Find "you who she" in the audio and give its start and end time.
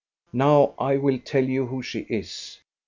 1.43-2.07